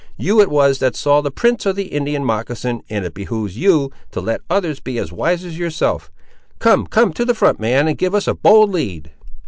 You 0.17 0.41
it 0.41 0.49
was 0.49 0.79
that 0.79 0.95
saw 0.95 1.21
the 1.21 1.29
prints 1.29 1.67
of 1.67 1.75
the 1.75 1.89
Indian 1.93 2.25
moccasin, 2.25 2.81
and 2.89 3.05
it 3.05 3.13
behoves 3.13 3.55
you, 3.55 3.91
to 4.13 4.19
let 4.19 4.41
others 4.49 4.79
be 4.79 4.97
as 4.97 5.11
wise 5.11 5.45
as 5.45 5.59
yourself. 5.59 6.09
Come; 6.57 6.87
come 6.87 7.13
to 7.13 7.23
the 7.23 7.35
front, 7.35 7.59
man; 7.59 7.87
and 7.87 7.99
give 7.99 8.15
us 8.15 8.27
a 8.27 8.33
bold 8.33 8.71
lead." 8.71 9.11